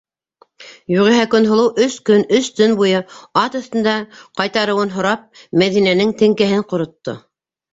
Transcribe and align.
Юғиһә, 0.91 1.25
Көнһылыу, 1.33 1.67
өс 1.85 1.97
көн, 2.09 2.23
өс 2.39 2.49
төн 2.61 2.73
буйы 2.79 3.03
ат 3.43 3.59
өҫтөндә 3.61 3.93
ҡайтарыуын 4.41 4.95
һорап, 4.97 5.29
Мәҙинәнең 5.65 6.19
теңкәһен 6.23 6.67
ҡоротто. 6.75 7.17